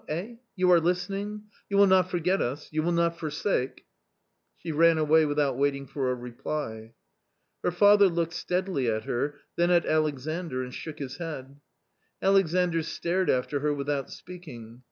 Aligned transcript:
eh? 0.09 0.33
you 0.55 0.71
are 0.71 0.79
listening? 0.79 1.43
you 1.69 1.77
will 1.77 1.85
not 1.85 2.09
forget 2.09 2.41
us? 2.41 2.67
you 2.71 2.81
will 2.81 2.91
not 2.91 3.19
forsake?.... 3.19 3.85
She 4.57 4.71
ran 4.71 4.97
away 4.97 5.27
without 5.27 5.59
waiting 5.59 5.85
for 5.85 6.09
a 6.09 6.15
reply. 6.15 6.93
Her 7.63 7.69
father 7.69 8.07
looked 8.07 8.33
steadily 8.33 8.89
at 8.89 9.03
her, 9.03 9.35
then 9.57 9.69
at 9.69 9.85
Alexandr, 9.85 10.63
and 10.63 10.73
shook 10.73 10.97
his 10.97 11.17
head. 11.17 11.57
Alexandr 12.19 12.81
stared 12.81 13.29
after 13.29 13.59
her 13.59 13.75
without 13.75 14.09
speaking. 14.09 14.79